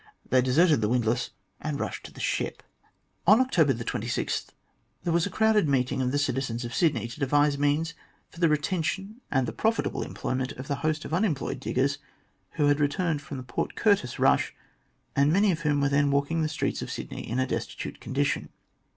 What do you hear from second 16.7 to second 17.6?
of Sydney in a